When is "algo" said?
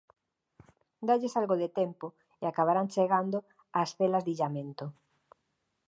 1.41-1.55